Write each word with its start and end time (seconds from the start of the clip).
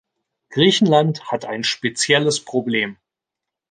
Griechenland 0.49 1.29
hat 1.31 1.45
ein 1.45 1.63
spezielles 1.63 2.43
Problem. 2.43 2.97